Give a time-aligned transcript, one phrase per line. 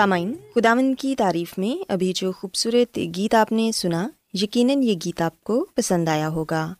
[0.00, 5.20] سامعین خداون کی تعریف میں ابھی جو خوبصورت گیت آپ نے سنا، یقیناً یہ گیت
[5.20, 6.74] آپ کو پسند آیا ہوگا۔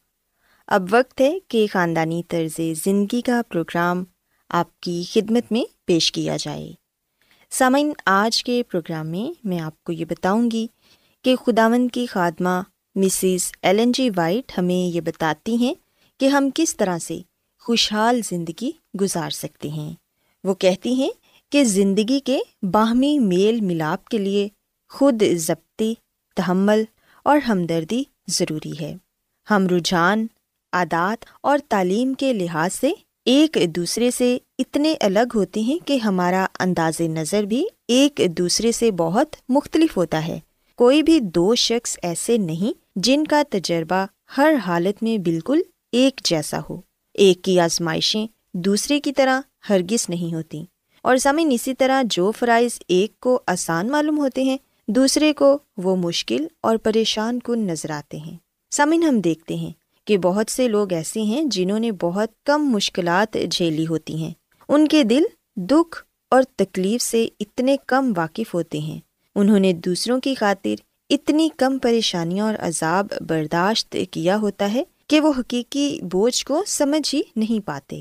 [0.66, 4.04] اب وقت ہے کہ خاندانی طرز زندگی کا پروگرام
[4.48, 6.72] آپ کی خدمت میں پیش کیا جائے۔
[7.50, 10.66] سامعین، آج کے پروگرام میں میں آپ کو یہ بتاؤں گی
[11.22, 12.62] کہ خداون کی خادمہ
[12.94, 15.74] مسز ایلن جی وائٹ ہمیں یہ بتاتی ہیں
[16.20, 17.18] کہ ہم کس طرح سے
[17.60, 19.94] خوشحال زندگی گزار سکتے ہیں۔
[20.44, 21.10] وہ کہتی ہیں
[21.50, 24.48] کہ زندگی کے باہمی میل ملاپ کے لیے
[24.88, 25.94] خود ضبطی،
[26.36, 26.84] تحمل
[27.24, 28.94] اور ہمدردی ضروری ہے۔
[29.50, 30.26] ہم رجحان،
[30.72, 32.92] عادات اور تعلیم کے لحاظ سے
[33.24, 38.90] ایک دوسرے سے اتنے الگ ہوتے ہیں کہ ہمارا انداز نظر بھی ایک دوسرے سے
[38.90, 40.40] بہت مختلف ہوتا ہے۔
[40.76, 44.06] کوئی بھی دو شخص ایسے نہیں جن کا تجربہ
[44.36, 45.60] ہر حالت میں بالکل
[45.92, 46.80] ایک جیسا ہو۔
[47.14, 50.64] ایک کی آزمائشیں دوسرے کی طرح ہرگز نہیں ہوتی
[51.02, 54.58] اور زمین اسی طرح جو فرائض ایک کو آسان معلوم ہوتے ہیں،
[54.88, 58.36] دوسرے کو وہ مشکل اور پریشان کن نظر آتے ہیں۔
[58.70, 59.72] سمن ہم دیکھتے ہیں
[60.04, 64.30] کہ بہت سے لوگ ایسے ہیں جنہوں نے بہت کم مشکلات جھیلی ہوتی ہیں۔
[64.68, 65.22] ان کے دل
[65.56, 69.00] دکھ اور تکلیف سے اتنے کم واقف ہوتے ہیں۔
[69.34, 70.74] انہوں نے دوسروں کی خاطر
[71.10, 77.14] اتنی کم پریشانیاں اور عذاب برداشت کیا ہوتا ہے کہ وہ حقیقی بوجھ کو سمجھ
[77.14, 78.00] ہی نہیں پاتے۔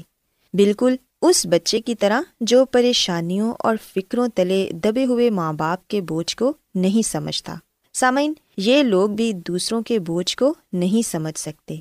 [0.54, 6.01] بالکل اس بچے کی طرح جو پریشانیوں اور فکروں تلے دبے ہوئے ماں باپ کے
[6.01, 7.56] بوجھ کو نہیں سمجھتا۔
[7.94, 11.75] سامعین، یہ لوگ بھی دوسروں کے بوجھ کو نہیں سمجھ سکتے۔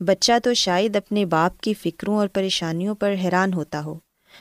[0.00, 3.98] بچہ تو شاید اپنے باپ کی فکروں اور پریشانیوں پر حیران ہوتا ہو۔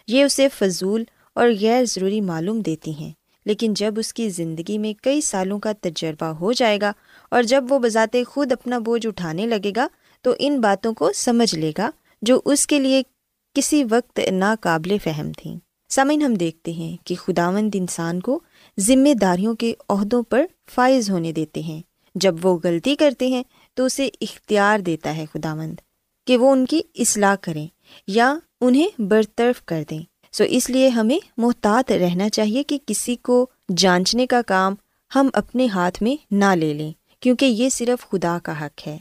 [0.08, 1.04] یہ اسے فضول
[1.36, 3.12] اور غیر ضروری معلوم دیتی ہیں۔
[3.46, 6.92] لیکن جب اس کی زندگی میں کئی سالوں کا تجربہ ہو جائے گا
[7.32, 9.88] اور جب وہ بذات خود اپنا بوجھ اٹھانے لگے گا
[10.22, 11.90] تو ان باتوں کو سمجھ لے گا
[12.22, 13.04] جو اس کے لیے
[13.54, 15.58] کسی وقت ناقابل فہم تھیں
[15.90, 18.40] سمعن ہم دیکھتے ہیں کہ خداوند انسان کو
[18.80, 21.82] ذمہ داریوں کے عہدوں پر فائز ہونے دیتے ہیں۔
[22.16, 25.76] جب وہ غلطی کرتے ہیں تو اسے اختیار دیتا ہے خداوند
[26.28, 27.68] کہ وہ ان کی اصلاح کریں
[28.08, 30.02] یا انہیں برطرف کر دیں۔
[30.32, 33.46] سو اس لیے ہمیں محتاط رہنا چاہیے کہ کسی کو
[33.78, 34.76] جانچنے کا کام
[35.16, 38.98] ہم اپنے ہاتھ میں نہ لے لیں، کیونکہ یہ صرف خدا کا حق ہے۔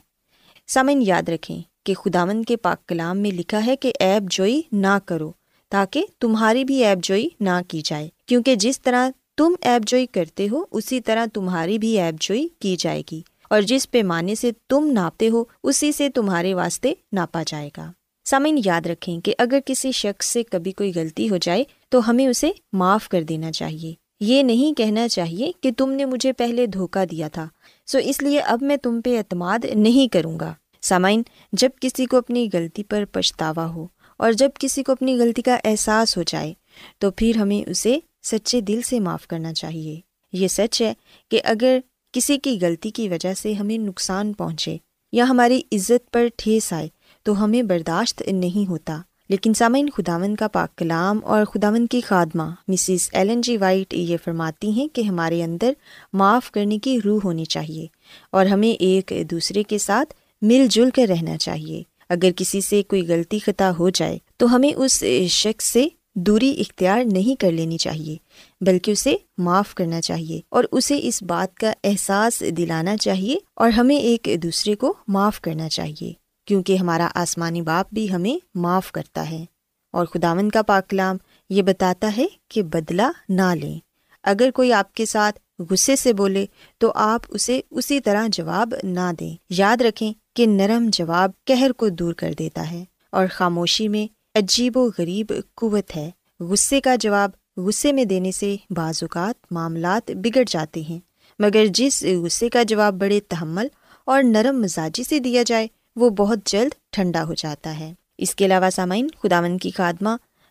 [0.66, 4.98] سامن یاد رکھیں کہ خداون کے پاک کلام میں لکھا ہے کہ ایب جوئی نہ
[5.04, 5.32] کرو،
[5.68, 10.48] تاکہ تمہاری بھی ایب جوئی نہ کی جائے۔ کیونکہ جس طرح تم ایب جوئی کرتے
[10.52, 14.90] ہو، اسی طرح تمہاری بھی ایب جوئی کی جائے گی۔ اور جس پیمانے سے تم
[14.92, 17.92] ناپتے ہو، اسی سے تمہارے واسطے ناپا جائے گا۔
[18.24, 22.26] سامعین، یاد رکھیں کہ اگر کسی شخص سے کبھی کوئی غلطی ہو جائے، تو ہمیں
[22.26, 27.04] اسے معاف کر دینا چاہیے۔ یہ نہیں کہنا چاہیے کہ تم نے مجھے پہلے دھوکا
[27.10, 27.48] دیا تھا۔
[27.86, 32.16] سو اس لیے اب میں تم پہ اعتماد نہیں کروں گا۔ سامعین، جب کسی کو
[32.16, 33.86] اپنی غلطی پر پچھتاوا ہو
[34.16, 36.52] اور جب کسی کو اپنی غلطی کا احساس ہو جائے،
[36.98, 40.00] تو پھر ہمیں اسے سچے دل سے معاف کرنا چاہیے۔
[40.32, 40.94] یہ سچ ہے
[41.30, 41.78] کہ اگر
[42.12, 44.76] کسی کی غلطی کی وجہ سے ہمیں نقصان پہنچے
[45.12, 46.88] یا ہماری عزت پر ٹھیس آئے،
[47.22, 52.42] تو ہمیں برداشت نہیں ہوتا۔ لیکن سامعین خداون کا پاک کلام اور خداون کی خادمہ
[52.68, 55.72] مسز ایلن جی وائٹ یہ فرماتی ہیں کہ ہمارے اندر
[56.12, 57.86] معاف کرنے کی روح ہونی چاہیے
[58.32, 63.06] اور ہمیں ایک دوسرے کے ساتھ مل جل کر رہنا چاہیے۔ اگر کسی سے کوئی
[63.06, 68.16] غلطی خطا ہو جائے، تو ہمیں اس شخص سے دوری اختیار نہیں کر لینی چاہیے،
[68.60, 73.96] بلکہ اسے معاف کرنا چاہیے اور اسے اس بات کا احساس دلانا چاہیے اور ہمیں
[73.96, 76.12] ایک دوسرے کو معاف کرنا چاہیے،
[76.44, 79.44] کیونکہ ہمارا آسمانی باپ بھی ہمیں معاف کرتا ہے۔
[79.92, 81.16] اور خداون کا پاکلام
[81.50, 83.78] یہ بتاتا ہے کہ بدلا نہ لیں۔
[84.22, 86.46] اگر کوئی آپ کے ساتھ غصے سے بولے،
[86.78, 91.88] تو آپ اسے اسی طرح جواب نہ دیں۔ یاد رکھیں کہ نرم جواب کہر کو
[91.88, 97.30] دور کر دیتا ہے اور خاموشی میں عجیب و غریب قوت ہے۔ غصے کا جواب
[97.56, 100.98] غصے میں دینے سے بعض اوقات معاملات بگڑ جاتے ہیں۔
[101.38, 103.66] مگر جس غصے کا جواب بڑے تحمل
[104.04, 108.46] اور نرم مزاجی سے دیا جائے، وہ بہت جلد ٹھنڈا ہو جاتا ہے۔ اس کے
[108.46, 110.08] علاوہ سامعین خداون کی خادمہ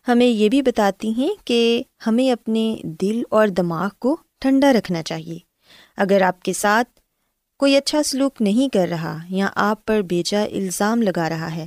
[0.08, 5.38] ہمیں یہ بھی بتاتی ہیں کہ ہمیں اپنے دل اور دماغ کو ٹھنڈا رکھنا چاہیے۔
[5.96, 7.01] اگر آپ کے ساتھ
[7.62, 11.66] کوئی اچھا سلوک نہیں کر رہا یا آپ پر بیجا الزام لگا رہا ہے،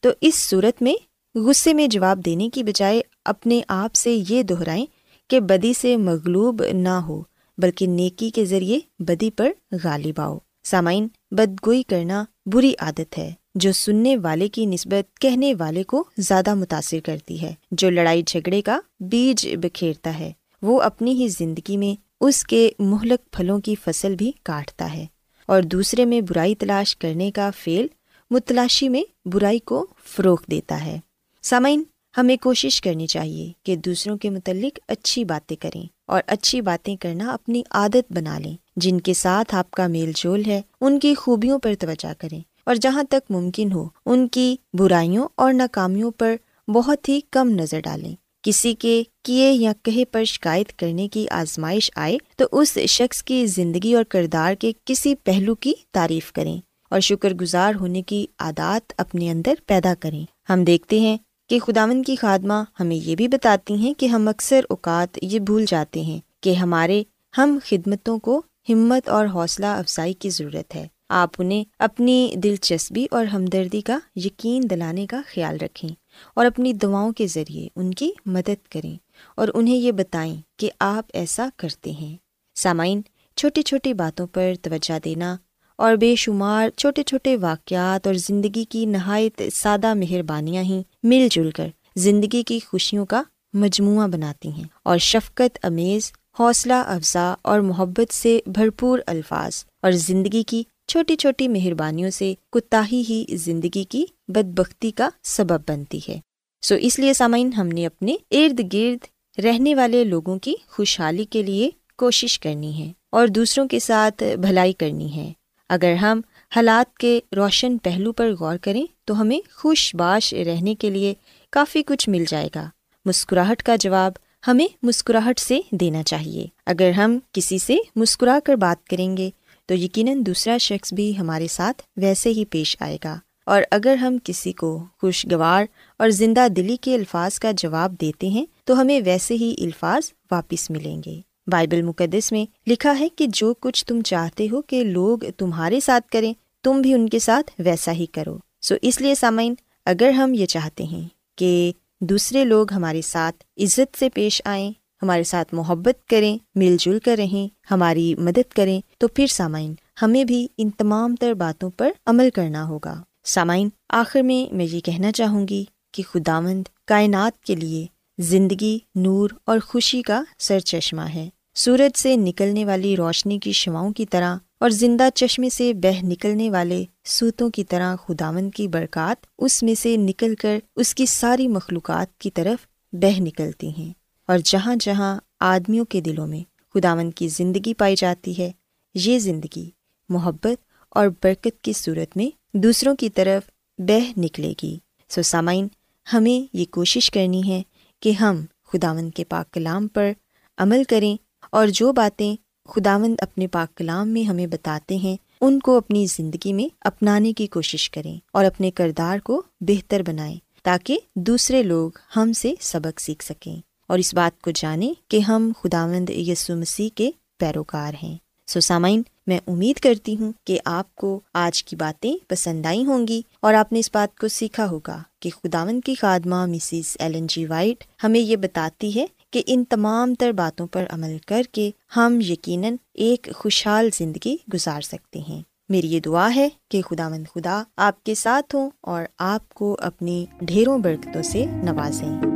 [0.00, 0.94] تو اس صورت میں
[1.34, 4.86] غصے میں جواب دینے کی بجائے اپنے آپ سے یہ دہرائیں
[5.28, 7.22] کہ بدی سے مغلوب نہ ہو،
[7.58, 9.50] بلکہ نیکی کے ذریعے بدی پر
[9.84, 15.82] غالب آؤ۔ سامعین، بدگوئی کرنا بری عادت ہے، جو سننے والے کی نسبت کہنے والے
[15.82, 21.28] کو زیادہ متاثر کرتی ہے۔ جو لڑائی جھگڑے کا بیج بکھیرتا ہے، وہ اپنی ہی
[21.28, 25.06] زندگی میں اس کے مہلک پھلوں کی فصل بھی کاٹتا ہے۔
[25.46, 27.86] اور دوسرے میں برائی تلاش کرنے کا فیل
[28.30, 31.00] متلاشی میں برائی کو فروغ دیتا ہے۔
[31.42, 31.82] سامعین،
[32.16, 37.30] ہمیں کوشش کرنی چاہیے کہ دوسروں کے متعلق اچھی باتیں کریں اور اچھی باتیں کرنا
[37.30, 41.58] اپنی عادت بنا لیں۔ جن کے ساتھ آپ کا میل جول ہے، ان کی خوبیوں
[41.58, 46.36] پر توجہ کریں اور جہاں تک ممکن ہو، ان کی برائیوں اور ناکامیوں پر
[46.68, 48.14] بہت ہی کم نظر ڈالیں۔
[48.46, 53.46] کسی کے کیے یا کہے پر شکایت کرنے کی آزمائش آئے تو اس شخص کی
[53.46, 56.60] زندگی اور کردار کے کسی پہلو کی تعریف کریں
[56.90, 61.16] اور شکر گزار ہونے کی عادات اپنے اندر پیدا کریں۔ ہم دیکھتے ہیں
[61.48, 65.64] کہ خداون کی خادمہ ہمیں یہ بھی بتاتی ہیں کہ ہم اکثر اوقات یہ بھول
[65.68, 67.02] جاتے ہیں کہ ہمارے
[67.38, 73.24] ہم خدمتوں کو ہمت اور حوصلہ افزائی کی ضرورت ہے۔ آپ انہیں اپنی دلچسپی اور
[73.24, 75.90] ہمدردی کا یقین دلانے کا خیال رکھیں۔
[76.34, 78.96] اور اپنی دعاؤں کے ذریعے ان کی مدد کریں
[79.34, 82.16] اور انہیں یہ بتائیں کہ آپ ایسا کرتے ہیں۔
[82.54, 83.00] سامعین،
[83.36, 85.36] چھوٹی چھوٹی باتوں پر توجہ دینا
[85.78, 91.50] اور بے شمار چھوٹے چھوٹے واقعات اور زندگی کی نہایت سادہ مہربانیاں ہی مل جل
[91.50, 93.22] کر زندگی کی خوشیوں کا
[93.54, 100.42] مجموعہ بناتی ہیں اور شفقت، امیز، حوصلہ، افزا اور محبت سے بھرپور الفاظ اور زندگی
[100.42, 106.20] کی چھوٹی چھوٹی مہربانیوں سے کتاہی ہی زندگی کی بد بختی کا سبب بنتی ہے۔
[106.62, 109.06] سو اس لیے سامعین، ہم نے اپنے ارد گرد
[109.44, 114.72] رہنے والے لوگوں کی خوشحالی کے لیے کوشش کرنی ہے اور دوسروں کے ساتھ بھلائی
[114.72, 115.32] کرنی ہے۔
[115.68, 116.20] اگر ہم
[116.56, 121.14] حالات کے روشن پہلو پر غور کریں تو ہمیں خوش باش رہنے کے لیے
[121.50, 122.70] کافی کچھ مل جائے گا۔
[123.04, 124.12] مسکراہٹ کا جواب
[124.48, 129.30] ہمیں مسکراہٹ سے دینا چاہیے۔ اگر ہم کسی سے مسکرا کر بات کریں گے
[129.66, 134.16] تو یقیناً دوسرا شخص بھی ہمارے ساتھ ویسے ہی پیش آئے گا۔ اور اگر ہم
[134.24, 135.64] کسی کو خوشگوار
[135.96, 140.70] اور زندہ دلی کے الفاظ کا جواب دیتے ہیں، تو ہمیں ویسے ہی الفاظ واپس
[140.70, 145.18] ملیں گے۔ بائبل مقدس میں لکھا ہے کہ جو کچھ تم چاہتے ہو کہ لوگ
[145.36, 149.54] تمہارے ساتھ کریں، تم بھی ان کے ساتھ ویسا ہی کرو۔ سو اس لیے سامعین،
[149.86, 155.24] اگر ہم یہ چاہتے ہیں کہ دوسرے لوگ ہمارے ساتھ عزت سے پیش آئیں ہمارے
[155.24, 160.48] ساتھ محبت کریں، مل جل کر رہیں، ہماری مدد کریں، تو پھر سامعین، ہمیں بھی
[160.58, 165.48] ان تمام تر باتوں پر عمل کرنا ہوگا۔ سامعین، آخر میں میں یہ کہنا چاہوں
[165.48, 167.86] گی کہ خداوند کائنات کے لیے
[168.18, 173.92] زندگی، نور اور خوشی کا سر چشمہ ہے۔ سورج سے نکلنے والی روشنی کی شواؤں
[173.92, 179.26] کی طرح اور زندہ چشمے سے بہ نکلنے والے سوتوں کی طرح خداون کی برکات
[179.38, 183.92] اس میں سے نکل کر اس کی ساری مخلوقات کی طرف بہ نکلتی ہیں۔
[184.28, 186.40] اور جہاں جہاں آدمیوں کے دلوں میں
[186.74, 188.50] خداون کی زندگی پائی جاتی ہے،
[188.94, 189.70] یہ زندگی
[190.08, 194.78] محبت اور برکت کی صورت میں دوسروں کی طرف بہ نکلے گی۔
[195.08, 195.68] سو سامعین،
[196.12, 197.62] ہمیں یہ کوشش کرنی ہے
[198.00, 200.12] کہ ہم خداون کے پاک کلام پر
[200.58, 201.16] عمل کریں
[201.50, 202.36] اور جو باتیں
[202.68, 207.46] خداوند اپنے پاک کلام میں ہمیں بتاتے ہیں، ان کو اپنی زندگی میں اپنانے کی
[207.46, 213.24] کوشش کریں اور اپنے کردار کو بہتر بنائیں تاکہ دوسرے لوگ ہم سے سبق سیکھ
[213.24, 213.56] سکیں۔
[213.86, 218.16] اور اس بات کو جانیں کہ ہم خداوند یسو مسیح کے پیروکار ہیں۔
[218.46, 223.08] سو سامعین، میں امید کرتی ہوں کہ آپ کو آج کی باتیں پسند آئی ہوں
[223.08, 227.26] گی اور آپ نے اس بات کو سیکھا ہوگا کہ خداون کی خادمہ مسز ایلن
[227.26, 231.70] جی وائٹ ہمیں یہ بتاتی ہے کہ ان تمام تر باتوں پر عمل کر کے
[231.96, 237.24] ہم یقیناً ایک خوشحال زندگی گزار سکتے ہیں۔ میری یہ دعا ہے کہ خدا مند
[237.34, 242.35] خدا آپ کے ساتھ ہوں اور آپ کو اپنی ڈھیروں برکتوں سے نوازیں۔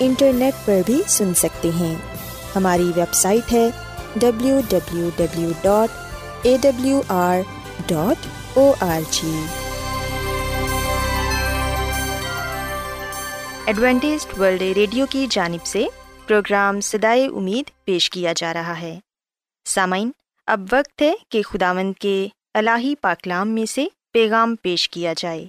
[0.00, 1.94] انٹرنیٹ پر بھی سن سکتے ہیں۔
[2.56, 3.70] ہماری ویب سائٹ ہے
[4.16, 5.88] W W W dot
[6.42, 7.38] A W R
[7.86, 9.44] dot O R G
[13.66, 15.86] Adventist world radio کی جانب سے
[16.26, 18.98] پروگرام سدائے امید پیش کیا جا رہا ہے۔
[19.64, 20.10] سامعین،
[20.46, 25.48] اب وقت ہے کہ خداوند کے الہی پاکلام میں سے پیغام پیش کیا جائے۔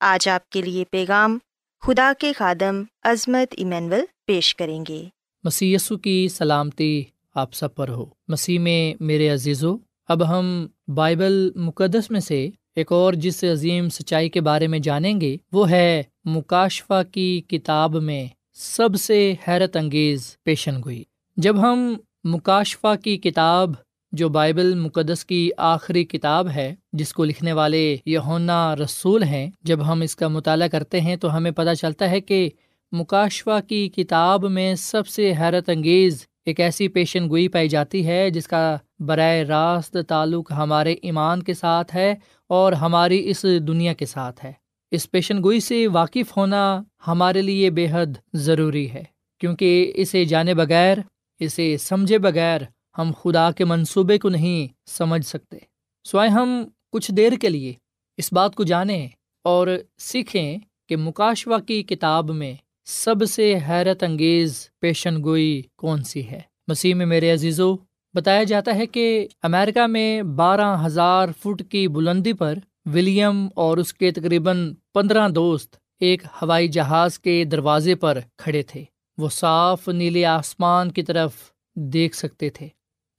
[0.00, 1.38] آج آپ کے لیے پیغام
[1.86, 5.04] خدا کے خادم عظمت ایمینول پیش کریں گے۔
[5.44, 9.76] مسی کی سلامتی آپ سب پر ہو۔ مسیح میں میرے عزیز و
[10.08, 15.20] اب ہم بائبل مقدس میں سے ایک اور جس عظیم سچائی کے بارے میں جانیں
[15.20, 21.04] گے، وہ ہے مکاشفہ کی کتاب میں سب سے حیرت انگیز پیشن گوئی۔
[21.36, 23.70] جب ہم مکاشفہ کی کتاب
[24.12, 29.92] جو بائبل مقدس کی آخری کتاب ہے، جس کو لکھنے والے یونا رسول ہیں، جب
[29.92, 32.48] ہم اس کا مطالعہ کرتے ہیں تو ہمیں پتہ چلتا ہے کہ
[32.92, 38.30] مکاشفہ کی کتاب میں سب سے حیرت انگیز ایک ایسی پیشن گوئی پائی جاتی ہے،
[38.30, 42.14] جس کا براہ راست تعلق ہمارے ایمان کے ساتھ ہے
[42.48, 44.52] اور ہماری اس دنیا کے ساتھ ہے۔
[44.92, 49.02] اس پیشن گوئی سے واقف ہونا ہمارے لیے بے حد ضروری ہے،
[49.40, 50.98] کیونکہ اسے جانے بغیر،
[51.40, 52.60] اسے سمجھے بغیر
[52.98, 55.56] ہم خدا کے منصوبے کو نہیں سمجھ سکتے۔
[56.04, 57.72] سوائے ہم کچھ دیر کے لیے
[58.16, 59.08] اس بات کو جانیں
[59.44, 59.68] اور
[59.98, 60.58] سیکھیں
[60.88, 66.94] کہ مکاشوا کی کتاب میں سب سے حیرت انگیز پیشن گوئی کون سی ہے۔ مسیح
[66.94, 67.74] میں میرے عزیزو،
[68.14, 73.94] بتایا جاتا ہے کہ امریکہ میں بارہ ہزار فٹ کی بلندی پر ولیم اور اس
[73.94, 78.84] کے تقریباً پندرہ دوست ایک ہوائی جہاز کے دروازے پر کھڑے تھے۔
[79.18, 81.32] وہ صاف نیلے آسمان کی طرف
[81.74, 82.68] دیکھ سکتے تھے۔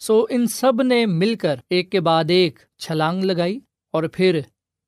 [0.05, 3.60] سو ان سب نے مل کر ایک کے بعد ایک چھلانگ لگائی
[3.91, 4.39] اور پھر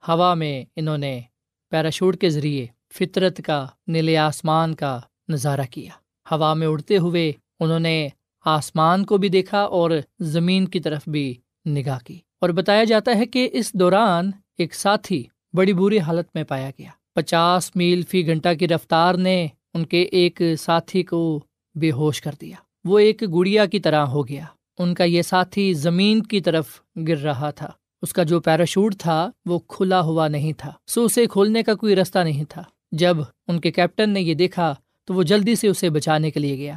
[0.07, 1.21] ہوا میں انہوں نے
[1.69, 5.91] پیراشوٹ کے ذریعے فطرت کا، نیلے آسمان کا نظارہ کیا۔
[6.31, 8.07] ہوا میں اڑتے ہوئے انہوں نے
[8.45, 13.25] آسمان کو بھی دیکھا اور زمین کی طرف بھی نگاہ کی۔ اور بتایا جاتا ہے
[13.25, 18.53] کہ اس دوران ایک ساتھی بڑی بری حالت میں پایا گیا۔ پچاس میل فی گھنٹہ
[18.59, 21.39] کی رفتار نے ان کے ایک ساتھی کو
[21.75, 22.55] بے ہوش کر دیا۔
[22.85, 24.45] وہ ایک گڑیا کی طرح ہو گیا۔
[24.79, 26.65] ان کا یہ ساتھی زمین کی طرف
[27.07, 31.25] گر رہا تھا۔ اس کا جو پیراشوٹ تھا وہ کھلا ہوا نہیں تھا، سو اسے
[31.25, 33.17] کھولنے کا کوئی رستہ نہیں تھا۔ جب
[33.47, 36.75] ان کے کیپٹن نے یہ دیکھا تو وہ جلدی سے اسے بچانے کے لیے گیا۔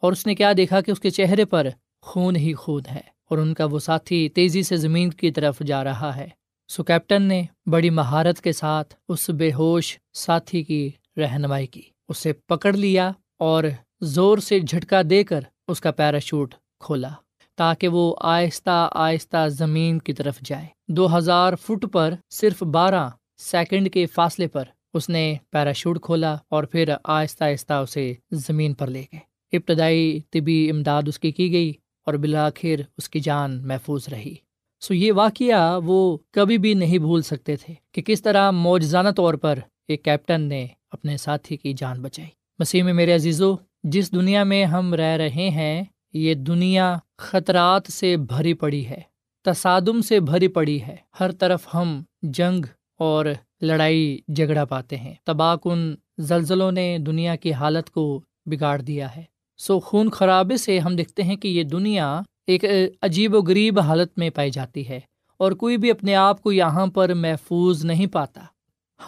[0.00, 1.66] اور اس نے کیا دیکھا کہ اس کے چہرے پر
[2.02, 5.84] خون ہی خون ہے اور ان کا وہ ساتھی تیزی سے زمین کی طرف جا
[5.84, 6.28] رہا ہے۔
[6.68, 12.32] سو کیپٹن نے بڑی مہارت کے ساتھ اس بے ہوش ساتھی کی رہنمائی کی۔ اسے
[12.32, 13.64] پکڑ لیا اور
[14.00, 17.08] زور سے جھٹکا دے کر اس کا پیراشوٹ کھولا۔
[17.56, 23.92] تاکہ وہ آہستہ آہستہ زمین کی طرف جائے۔ دو ہزار فٹ پر صرف بارہ سیکنڈ
[23.92, 24.64] کے فاصلے پر
[24.94, 30.70] اس نے پیراشوٹ کھولا اور پھر آہستہ آہستہ اسے زمین پر لے گئے۔ ابتدائی طبی
[30.70, 31.72] امداد اس کی کی گئی
[32.06, 34.34] اور بالآخر اس کی جان محفوظ رہی۔
[34.80, 39.34] سو یہ واقعہ وہ کبھی بھی نہیں بھول سکتے تھے کہ کس طرح موجزانہ طور
[39.34, 44.44] پر ایک کیپٹن نے اپنے ساتھی کی جان بچائی۔ مسیح میں میرے عزیزو، جس دنیا
[44.44, 45.84] میں ہم رہ رہے ہیں
[46.14, 49.00] یہ دنیا خطرات سے بھری پڑی ہے،
[49.44, 52.64] تصادم سے بھری پڑی ہے۔ ہر طرف ہم جنگ
[52.98, 53.26] اور
[53.60, 59.22] لڑائی جھگڑا پاتے ہیں۔ تباہ کن زلزلوں نے دنیا کی حالت کو بگاڑ دیا ہے۔
[59.58, 62.64] سو خون خرابے سے ہم دیکھتے ہیں کہ یہ دنیا ایک
[63.02, 65.00] عجیب و غریب حالت میں پائی جاتی ہے
[65.36, 68.40] اور کوئی بھی اپنے آپ کو یہاں پر محفوظ نہیں پاتا۔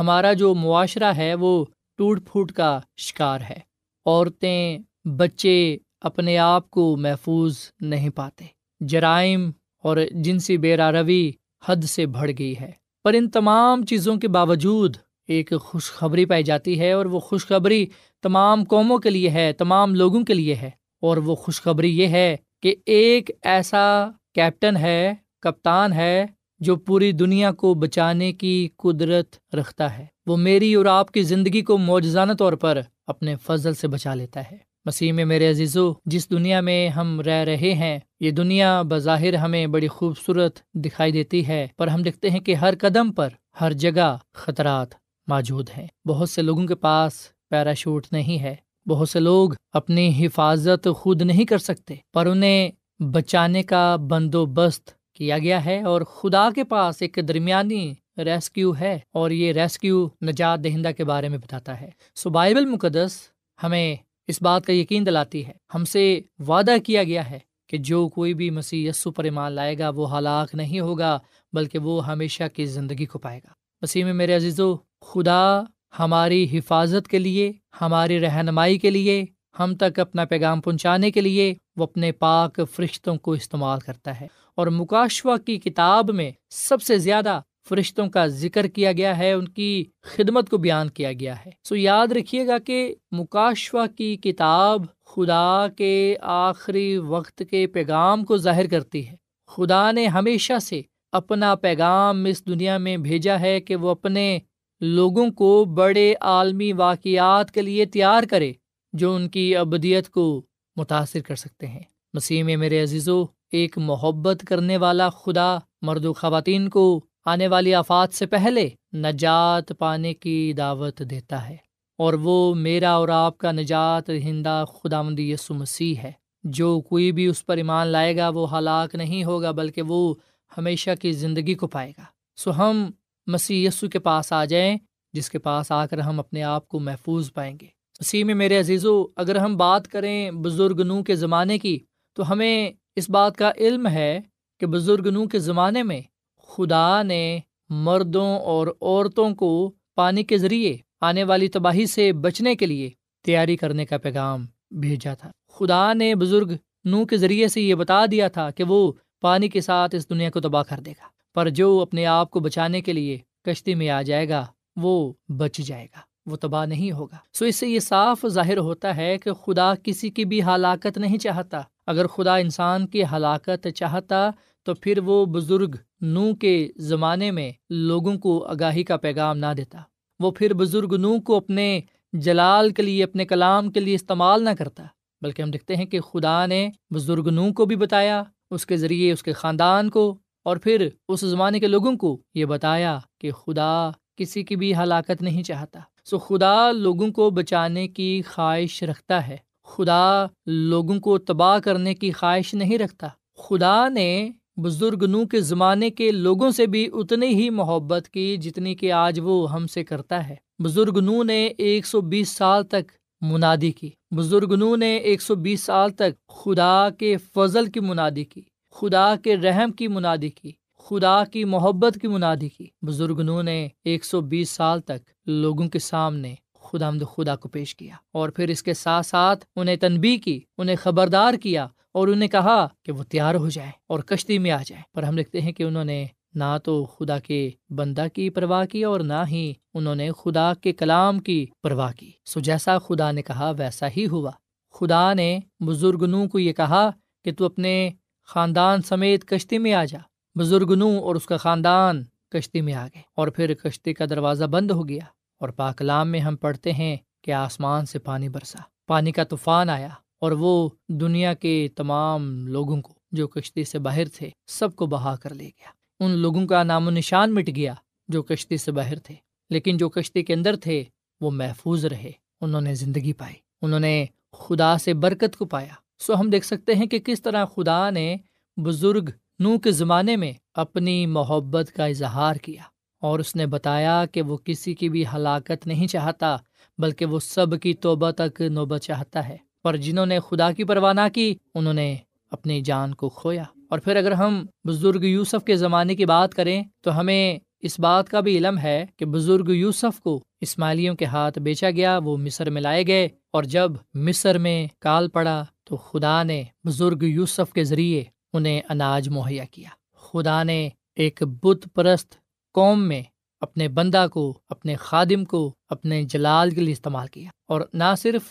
[0.01, 1.65] ہمارا جو معاشرہ ہے وہ
[1.99, 3.59] ٹوٹ پھوٹ کا شکار ہے۔
[4.07, 8.45] عورتیں، بچے اپنے آپ کو محفوظ نہیں پاتے۔
[8.81, 9.51] جرائم
[9.83, 11.31] اور جنسی بیرا روی
[11.65, 12.71] حد سے بڑھ گئی ہے۔
[13.05, 14.97] پر ان تمام چیزوں کے باوجود
[15.29, 17.87] ایک خوشخبری پائی جاتی ہے اور وہ خوشخبری
[18.23, 22.37] تمام قوموں کے لیے ہے، تمام لوگوں کے لیے ہے۔ اور وہ خوشخبری یہ ہے
[22.63, 26.27] کہ ایک ایسا کیپٹن ہے، کپتان ہے،
[26.59, 31.63] جو پوری دنیا کو بچانے کی قدرت رکھتا ہے۔ وہ میری اور آپ کی زندگی
[31.63, 36.31] کو موجزانہ طور پر اپنے فضل سے بچا لیتا ہے۔ مسیح میں میرے عزیزو، جس
[36.31, 41.67] دنیا میں ہم رہ رہے ہیں، یہ دنیا بظاہر ہمیں بڑی خوبصورت دکھائی دیتی ہے،
[41.77, 43.29] پر ہم دیکھتے ہیں کہ ہر قدم پر
[43.61, 44.95] ہر جگہ خطرات
[45.29, 47.13] موجود ہیں۔ بہت سے لوگوں کے پاس
[47.49, 48.55] پیراشوٹ نہیں ہے،
[48.89, 52.71] بہت سے لوگ اپنی حفاظت خود نہیں کر سکتے، پر انہیں
[53.03, 59.31] بچانے کا بندوبست کیا گیا ہے اور خدا کے پاس ایک درمیانی ریسکیو ہے اور
[59.31, 63.19] یہ ریسکیو نجات دہندہ کے بارے میں بتاتا ہے۔ سو بائبل مقدس
[63.63, 63.97] ہمیں
[64.27, 68.35] اس بات کا یقین دلاتی ہے۔ ہم سے وعدہ کیا گیا ہے کہ جو کوئی
[68.35, 71.19] بھی مسیح یسو پر ایمان لائے گا، وہ ہلاک نہیں ہوگا،
[71.53, 73.49] بلکہ وہ ہمیشہ کی زندگی کو پائے گا۔
[73.83, 75.63] مسیح میں میرے عزیز و خدا
[75.99, 79.25] ہماری حفاظت کے لیے، ہماری رہنمائی کے لیے،
[79.59, 84.27] ہم تک اپنا پیغام پہنچانے کے لیے وہ اپنے پاک فرشتوں کو استعمال کرتا ہے۔
[84.55, 89.49] اور مکاشوا کی کتاب میں سب سے زیادہ فرشتوں کا ذکر کیا گیا ہے، ان
[89.49, 94.85] کی خدمت کو بیان کیا گیا ہے۔ سو یاد رکھیے گا کہ مکاشوا کی کتاب
[95.07, 101.55] خدا کے آخری وقت کے پیغام کو ظاہر کرتی ہے۔ خدا نے ہمیشہ سے اپنا
[101.55, 104.39] پیغام اس دنیا میں بھیجا ہے کہ وہ اپنے
[104.81, 108.53] لوگوں کو بڑے عالمی واقعات کے لیے تیار کرے،
[108.93, 110.43] جو ان کی ابدیت کو
[110.77, 111.83] متاثر کر سکتے ہیں۔
[112.15, 117.75] مسیح میں میرے عزیزو، ایک محبت کرنے والا خدا مرد و خواتین کو آنے والی
[117.75, 121.57] آفات سے پہلے نجات پانے کی دعوت دیتا ہے
[121.99, 126.13] اور وہ میرا اور آپ کا نجات ہندہ خدا مند یسو مسیح ہے۔
[126.45, 130.15] جو کوئی بھی اس پر ایمان لائے گا وہ ہلاک نہیں ہوگا، بلکہ وہ
[130.59, 132.05] ہمیشہ کی زندگی کو پائے گا۔
[132.37, 132.91] سو ہم
[133.27, 134.77] مسیح یسو کے پاس آ جائیں،
[135.13, 137.67] جس کے پاس آ کر ہم اپنے آپ کو محفوظ پائیں گے۔
[138.01, 141.79] مسیح میں میرے عزیزو، اگر ہم بات کریں بزرگ نو کے زمانے کی،
[142.15, 144.21] تو ہمیں اس بات کا علم ہے
[144.61, 146.01] کہ بزرگ نو کے زمانے میں
[146.49, 152.67] خدا نے مردوں اور عورتوں کو پانی کے ذریعے آنے والی تباہی سے بچنے کے
[152.67, 152.91] لیے
[153.25, 156.53] تیاری کرنے کا پیغام بھیجا تھا۔ خدا نے بزرگ
[156.85, 160.31] نو کے ذریعے سے یہ بتا دیا تھا کہ وہ پانی کے ساتھ اس دنیا
[160.31, 163.89] کو تباہ کر دے گا، پر جو اپنے آپ کو بچانے کے لیے کشتی میں
[163.91, 167.81] آ جائے گا، وہ بچ جائے گا، وہ تباہ نہیں ہوگا۔ سو اس سے یہ
[167.81, 172.87] صاف ظاہر ہوتا ہے کہ خدا کسی کی بھی ہلاکت نہیں چاہتا۔ اگر خدا انسان
[172.87, 174.31] کی ہلاکت چاہتا
[174.67, 179.79] تو پھر وہ بزرگ نو کے زمانے میں لوگوں کو آگاہی کا پیغام نہ دیتا۔
[180.21, 181.81] وہ پھر بزرگ نو کو اپنے
[182.13, 184.85] جلال کے لیے، اپنے کلام کے لیے استعمال نہ کرتا،
[185.23, 189.13] بلکہ ہم دیکھتے ہیں کہ خدا نے بزرگ نو کو بھی بتایا، اس کے ذریعے
[189.13, 193.91] اس کے خاندان کو، اور پھر اس زمانے کے لوگوں کو یہ بتایا کہ خدا
[194.17, 199.37] کسی کی بھی ہلاکت نہیں چاہتا۔ سو خدا لوگوں کو بچانے کی خواہش رکھتا ہے۔
[199.65, 203.07] خدا لوگوں کو تباہ کرنے کی خواہش نہیں رکھتا۔
[203.39, 204.31] خدا نے
[204.63, 209.21] بزرگ نو کے زمانے کے لوگوں سے بھی اتنی ہی محبت کی جتنی کہ آج
[209.23, 213.91] وہ ہم سے کرتا ہے۔ بزرگ نو نے ایک سو بیس سال تک منادی کی۔
[214.17, 219.15] بزرگ نو نے ایک سو بیس سال تک خدا کے فضل کی منادی کی۔ خدا
[219.25, 224.05] کے رحم کی منادی کی۔ خدا کی محبت کی منادی کی۔ بزرگ نو نے ایک
[224.05, 228.49] سو بیس سال تک لوگوں کے سامنے خدا مد خدا کو پیش کیا اور پھر
[228.49, 233.03] اس کے ساتھ ساتھ انہیں تنبی کی، انہیں خبردار کیا اور انہیں کہا کہ وہ
[233.05, 236.07] تیار ہو جائے اور کشتی میں آ جائے پر ہم لکھتے ہیں کہ انہوں نے
[236.35, 240.73] نہ تو خدا کے بندہ کی پرواہ کی اور نہ ہی انہوں نے خدا کے
[240.73, 244.31] کلام کی پرواہ کی۔ سو جیسا خدا نے کہا، ویسا ہی ہوا۔
[244.75, 246.91] خدا نے بزرگ نو کو یہ کہا
[247.25, 247.91] کہ تو اپنے
[248.25, 249.99] خاندان سمیت کشتی میں آ جا۔
[250.35, 254.45] بزرگ نو اور اس کا خاندان کشتی میں آ گئے اور پھر کشتی کا دروازہ
[254.45, 255.05] بند ہو گیا
[255.41, 259.89] اور پاکلام میں ہم پڑھتے ہیں کہ آسمان سے پانی برسا۔ پانی کا طوفان آیا۔
[260.23, 260.69] اور وہ
[261.01, 265.45] دنیا کے تمام لوگوں کو جو کشتی سے باہر تھے، سب کو بہا کر لے
[265.45, 267.75] گیا۔ ان لوگوں کا نام و نشان مٹ گیا
[268.09, 269.15] جو کشتی سے باہر تھے،
[269.51, 270.83] لیکن جو کشتی کے اندر تھے،
[271.21, 276.15] وہ محفوظ رہے، انہوں نے زندگی پائی۔ انہوں نے خدا سے برکت کو پایا۔ سو
[276.21, 278.17] ہم دیکھ سکتے ہیں کہ کس طرح خدا نے
[278.57, 282.63] بزرگ نو کے زمانے میں اپنی محبت کا اظہار کیا،
[283.03, 286.37] اور اس نے بتایا کہ وہ کسی کی بھی ہلاکت نہیں چاہتا،
[286.79, 291.01] بلکہ وہ سب کی توبہ تک نوبت چاہتا ہے۔ پر جنہوں نے خدا کی پروانہ
[291.15, 291.97] کی، انہوں نے
[292.31, 296.65] اپنی جان کو کھویا۔ اور پھر اگر ہم بزرگ یوسف کے زمانے کی بات کریں،
[296.81, 301.39] تو ہمیں اس بات کا بھی علم ہے کہ بزرگ یوسف کو اسماعیلیوں کے ہاتھ
[301.39, 306.23] بیچا گیا، وہ مصر میں لائے گئے۔ اور جب مصر میں کال پڑا، تو خدا
[306.23, 312.15] نے بزرگ یوسف کے ذریعے انہیں اناج مہیا کیا۔ خدا نے ایک بت پرست
[312.53, 313.03] قوم میں
[313.41, 318.23] اپنے بندہ کو، اپنے خادم کو، اپنے جلال کے لیے استعمال کیا۔ اور نہ صرف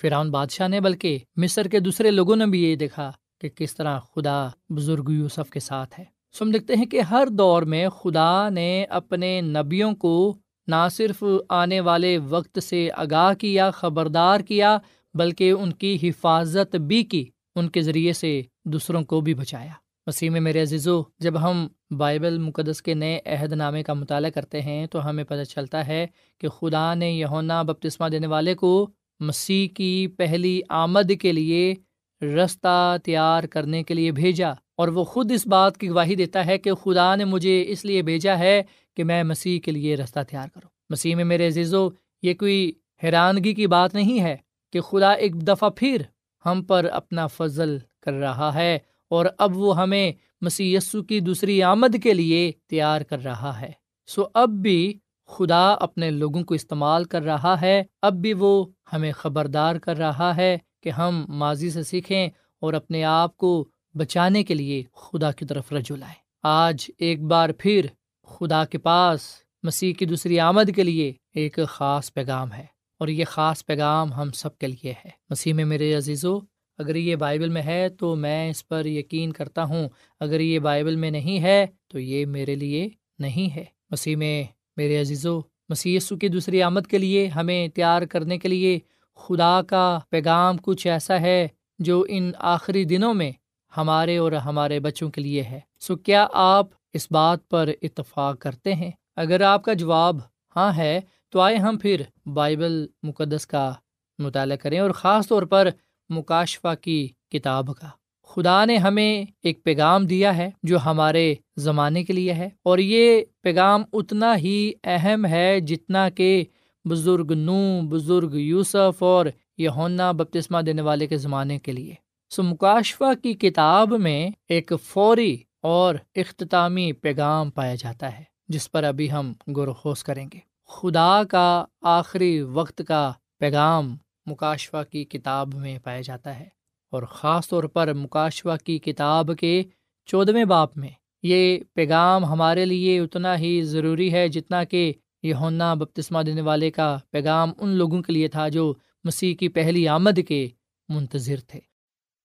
[0.00, 3.98] فرعون بادشاہ نے، بلکہ مصر کے دوسرے لوگوں نے بھی یہ دیکھا کہ کس طرح
[3.98, 8.48] خدا بزرگ یوسف کے ساتھ ہے۔ سو ہم دیکھتے ہیں کہ ہر دور میں خدا
[8.48, 14.78] نے اپنے نبیوں کو نہ صرف آنے والے وقت سے آگاہ کیا، خبردار کیا،
[15.14, 17.24] بلکہ ان کی حفاظت بھی کی،
[17.56, 19.72] ان کے ذریعے سے دوسروں کو بھی بچایا۔
[20.06, 24.62] مسیح میں میرے عزیزو، جب ہم بائبل مقدس کے نئے عہد نامے کا مطالعہ کرتے
[24.62, 26.06] ہیں تو ہمیں پتہ چلتا ہے
[26.40, 28.90] کہ خدا نے یہونا بپتسمہ دینے والے کو
[29.26, 31.74] مسیح کی پہلی آمد کے لیے
[32.22, 36.58] رستہ تیار کرنے کے لیے بھیجا اور وہ خود اس بات کی گواہی دیتا ہے
[36.58, 38.62] کہ خدا نے مجھے اس لیے بھیجا ہے
[38.96, 41.88] کہ میں مسیح کے لیے رستہ تیار کروں۔ مسیح میں میرے عزیزو،
[42.22, 44.36] یہ کوئی حیرانگی کی بات نہیں ہے
[44.72, 46.02] کہ خدا ایک دفعہ پھر
[46.46, 48.78] ہم پر اپنا فضل کر رہا ہے
[49.10, 50.76] اور اب وہ ہمیں مسی
[51.08, 53.70] کی دوسری آمد کے لیے تیار کر رہا ہے۔
[54.06, 59.12] سو اب بھی خدا اپنے لوگوں کو استعمال کر رہا ہے، اب بھی وہ ہمیں
[59.12, 62.28] خبردار کر رہا ہے کہ ہم ماضی سے سیکھیں
[62.60, 67.50] اور اپنے آپ کو بچانے کے لیے خدا کی طرف رجوع لائیں۔ آج ایک بار
[67.58, 67.86] پھر
[68.26, 69.20] خدا کے پاس
[69.62, 72.66] مسیح کی دوسری آمد کے لیے ایک خاص پیغام ہے
[72.98, 76.38] اور یہ خاص پیغام ہم سب کے لیے ہے۔ مسیح میں میرے عزیزو،
[76.78, 79.88] اگر یہ بائبل میں ہے تو میں اس پر یقین کرتا ہوں،
[80.20, 84.44] اگر یہ بائبل میں نہیں ہے تو یہ میرے لیے نہیں ہے۔ مسیح میں
[84.76, 85.26] میرے عزیز
[85.68, 88.78] و مسی کی دوسری آمد کے لیے ہمیں تیار کرنے کے لیے
[89.16, 91.48] خدا کا پیغام کچھ ایسا ہے
[91.78, 93.32] جو ان آخری دنوں میں
[93.76, 98.74] ہمارے اور ہمارے بچوں کے لیے ہے۔ سو کیا آپ اس بات پر اتفاق کرتے
[98.74, 100.16] ہیں؟ اگر آپ کا جواب
[100.56, 101.00] ہاں ہے،
[101.30, 103.72] تو آئے ہم پھر بائبل مقدس کا
[104.18, 105.68] مطالعہ کریں اور خاص طور پر
[106.08, 107.88] مکاشفہ کی کتاب کا۔
[108.36, 113.22] خدا نے ہمیں ایک پیغام دیا ہے جو ہمارے زمانے کے لیے ہے اور یہ
[113.40, 116.44] پیغام اتنا ہی اہم ہے جتنا کہ
[116.84, 119.26] بزرگ نو، بزرگ یوسف اور
[119.58, 119.68] یہ
[120.16, 121.94] بپتسمہ دینے والے کے زمانے کے لیے۔
[122.30, 128.84] سو مکاشفہ کی کتاب میں ایک فوری اور اختتامی پیغام پایا جاتا ہے، جس پر
[128.84, 135.54] ابھی ہم غور خوش کریں گے۔ خدا کا آخری وقت کا پیغام مکاشفہ کی کتاب
[135.54, 136.53] میں پایا جاتا ہے۔
[136.94, 139.62] اور خاص طور پر مکاشوہ کی کتاب کے
[140.06, 140.88] چودھویں باپ میں۔
[141.22, 146.70] یہ پیغام ہمارے لیے اتنا ہی ضروری ہے جتنا کہ یہ ہونا بپتسمہ دینے والے
[146.70, 150.48] کا پیغام ان لوگوں کے لیے تھا جو مسیح کی پہلی آمد کے
[150.88, 151.60] منتظر تھے۔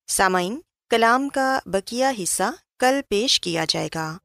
[0.08, 4.18] سامعین، کلام کا بکیا حصہ کل پیش کیا جائے گا۔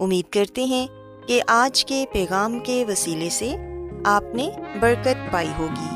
[0.00, 0.86] امید کرتے ہیں
[1.28, 3.56] کہ آج کے پیغام کے وسیلے سے
[4.04, 5.95] آپ نے برکت پائی ہوگی۔